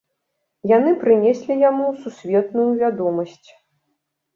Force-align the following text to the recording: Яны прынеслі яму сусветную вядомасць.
Яны 0.77 0.93
прынеслі 1.03 1.59
яму 1.69 1.85
сусветную 2.03 2.69
вядомасць. 2.85 3.49